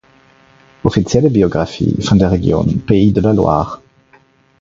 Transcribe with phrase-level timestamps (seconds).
[0.81, 3.79] Offizielle Biografie von der Region Pays de la Loire